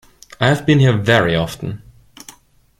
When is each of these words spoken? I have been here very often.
I 0.39 0.47
have 0.47 0.65
been 0.65 0.79
here 0.79 0.97
very 0.97 1.35
often. 1.35 1.83